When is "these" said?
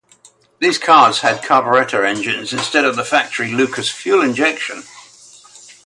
0.57-0.79